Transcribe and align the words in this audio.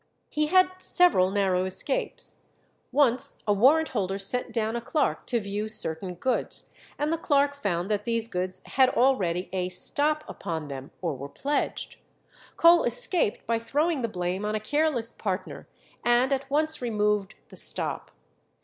He 0.31 0.47
had 0.47 0.71
several 0.79 1.29
narrow 1.29 1.63
escapes. 1.65 2.45
Once 2.91 3.37
a 3.45 3.53
warrant 3.53 3.89
holder 3.89 4.17
sent 4.17 4.51
down 4.51 4.75
a 4.75 4.81
clerk 4.81 5.27
to 5.27 5.39
view 5.39 5.67
certain 5.67 6.15
goods, 6.15 6.67
and 6.97 7.13
the 7.13 7.19
clerk 7.19 7.53
found 7.53 7.87
that 7.91 8.03
these 8.03 8.27
goods 8.27 8.63
had 8.65 8.89
already 8.89 9.47
a 9.53 9.69
"stop" 9.69 10.23
upon 10.27 10.69
them, 10.69 10.89
or 11.03 11.15
were 11.15 11.29
pledged. 11.29 11.97
Cole 12.57 12.83
escaped 12.83 13.45
by 13.45 13.59
throwing 13.59 14.01
the 14.01 14.07
blame 14.09 14.43
on 14.43 14.55
a 14.55 14.59
careless 14.59 15.13
partner, 15.13 15.67
and 16.03 16.33
at 16.33 16.49
once 16.49 16.81
removed 16.81 17.35
the 17.49 17.55
"stop." 17.55 18.09